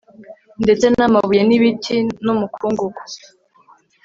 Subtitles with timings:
[0.63, 3.01] Ndetse n amabuye n ibiti n umukungugu